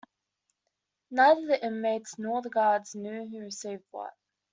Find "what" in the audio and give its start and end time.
3.91-4.11